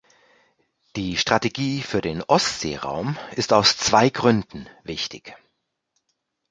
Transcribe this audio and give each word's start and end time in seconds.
Die 0.95 1.15
Strategie 1.15 1.83
für 1.83 2.01
den 2.01 2.23
Ostseeraum 2.23 3.19
ist 3.35 3.53
aus 3.53 3.77
zwei 3.77 4.09
Gründen 4.09 4.67
wichtig. 4.83 5.37